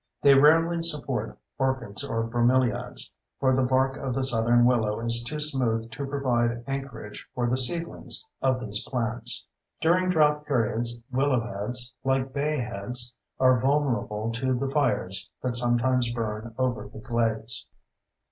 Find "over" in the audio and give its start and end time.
16.57-16.87